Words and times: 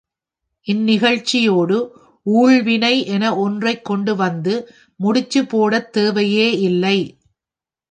இந்நிகழ்ச்சியோடு 0.67 1.77
ஊழ்வினை 2.25 3.05
என 3.05 3.37
ஒன்றைக் 3.37 3.85
கொண்டு 3.85 4.15
வந்து 4.15 4.55
முடிச்சு 4.99 5.45
போடத் 5.45 5.93
தேவையே 5.93 6.49
இல்லை. 6.59 6.97